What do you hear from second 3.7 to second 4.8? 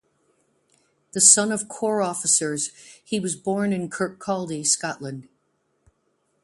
in Kirkcaldy,